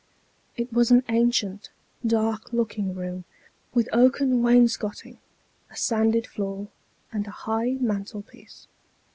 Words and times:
It 0.57 0.73
was 0.73 0.89
an 0.89 1.03
ancient, 1.09 1.69
dark 2.03 2.51
looking 2.53 2.95
room, 2.95 3.23
with 3.75 3.87
oaken 3.93 4.41
wainscoting, 4.41 5.19
a 5.69 5.77
sanded 5.77 6.25
floor, 6.25 6.69
and 7.11 7.27
a 7.27 7.45
high 7.45 7.77
mantelpiece. 7.79 8.65